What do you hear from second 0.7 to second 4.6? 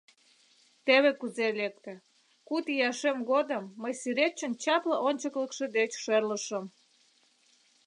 Теве кузе лекте: куд ияшем годым мый сӱретчын